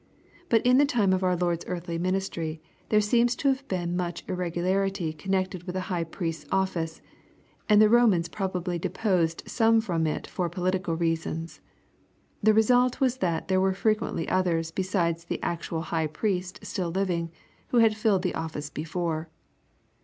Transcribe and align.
But 0.49 0.65
in 0.65 0.79
the 0.79 0.85
time 0.85 1.13
of 1.13 1.21
our 1.23 1.35
Lord's 1.35 1.63
earthly 1.67 1.99
ministry 1.99 2.59
there 2.89 3.01
seems 3.01 3.35
to 3.35 3.49
have 3.49 3.67
been 3.67 3.95
much 3.95 4.23
irregularity 4.27 5.13
con 5.13 5.31
nected 5.33 5.67
with 5.67 5.73
the 5.75 5.81
high 5.93 6.05
priest's 6.05 6.43
oflBce, 6.45 7.01
and 7.69 7.79
the 7.79 7.85
Komans 7.87 8.27
probably 8.31 8.79
de 8.79 8.89
posed 8.89 9.43
some 9.45 9.79
from 9.79 10.07
it 10.07 10.25
for 10.25 10.49
political 10.49 10.95
reasons. 10.95 11.61
The 12.41 12.55
result 12.55 12.99
was 12.99 13.17
that 13.17 13.47
there 13.47 13.61
were 13.61 13.73
frequently 13.75 14.27
others 14.27 14.71
besides 14.71 15.25
the 15.25 15.39
actual 15.43 15.81
high 15.81 16.07
priost 16.07 16.65
still 16.65 16.89
living, 16.89 17.29
who 17.67 17.77
had 17.77 17.95
filled 17.95 18.23
the 18.23 18.33
office 18.33 18.71
before. 18.71 19.29